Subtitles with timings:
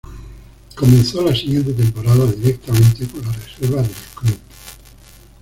[0.75, 4.39] Comenzó la siguiente temporada directamente con la reserva del club.